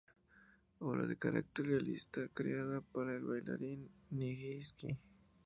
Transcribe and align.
Obra 0.79 1.05
de 1.05 1.15
carácter 1.15 1.67
realista, 1.67 2.27
creada 2.33 2.81
para 2.81 3.13
el 3.13 3.21
bailarín 3.23 3.87
Nijinsky. 4.09 4.97